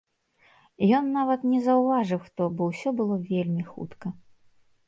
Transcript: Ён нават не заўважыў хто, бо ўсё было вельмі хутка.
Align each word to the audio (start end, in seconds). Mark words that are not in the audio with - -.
Ён 0.99 1.05
нават 1.17 1.43
не 1.51 1.59
заўважыў 1.67 2.19
хто, 2.25 2.47
бо 2.55 2.71
ўсё 2.73 2.89
было 3.03 3.15
вельмі 3.29 3.63
хутка. 3.75 4.07